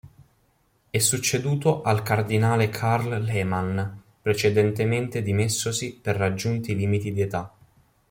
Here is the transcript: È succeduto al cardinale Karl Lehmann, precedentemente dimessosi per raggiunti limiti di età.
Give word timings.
È 0.89 0.97
succeduto 0.97 1.83
al 1.83 2.01
cardinale 2.01 2.69
Karl 2.69 3.21
Lehmann, 3.21 3.79
precedentemente 4.19 5.21
dimessosi 5.21 5.95
per 5.95 6.15
raggiunti 6.15 6.75
limiti 6.75 7.13
di 7.13 7.21
età. 7.21 7.53